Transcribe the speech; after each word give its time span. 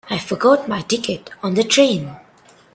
I 0.09 0.17
forgot 0.17 0.67
my 0.67 0.81
ticket 0.81 1.29
on 1.43 1.53
the 1.53 1.63
train. 1.63 2.15